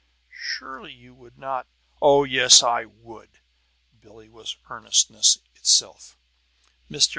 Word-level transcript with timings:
Surely 0.33 0.91
you 0.93 1.13
would 1.13 1.37
not" 1.37 1.67
"Oh, 2.01 2.23
yes, 2.23 2.63
I 2.63 2.85
would!" 2.85 3.37
Billie 4.01 4.29
was 4.29 4.57
earnestness 4.67 5.37
itself. 5.53 6.17
"Mr. 6.89 7.09